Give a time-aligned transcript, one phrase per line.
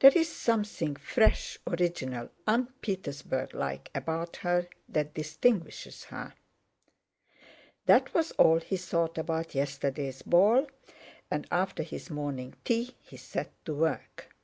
[0.00, 6.34] There's something fresh, original, un Petersburg like about her that distinguishes her."
[7.86, 10.66] That was all he thought about yesterday's ball,
[11.30, 14.34] and after his morning tea he set to work.